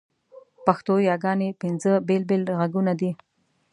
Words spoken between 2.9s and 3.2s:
دي.